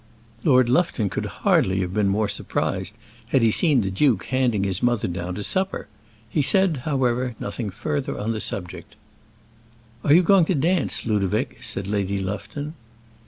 [0.43, 4.81] Lord Lufton could hardly have been more surprised had he seen the duke handing his
[4.81, 5.87] mother down to supper;
[6.27, 8.95] he said, however, nothing further on the subject.
[10.03, 12.73] "Are you going to dance, Ludovic?" said Lady Lufton.